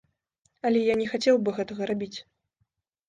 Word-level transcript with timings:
Але 0.69 0.79
я 0.87 0.95
не 1.01 1.05
хацеў 1.13 1.35
бы 1.43 1.49
гэтага 1.59 1.81
рабіць. 1.93 2.13